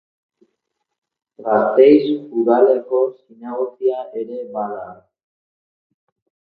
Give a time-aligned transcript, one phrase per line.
[1.47, 2.07] Gasteiz
[2.39, 4.85] udaleko zinegotzia ere bada.